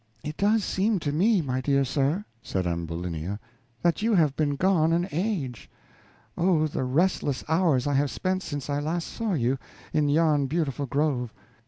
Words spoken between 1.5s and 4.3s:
dear sir," said Ambulinia, "that you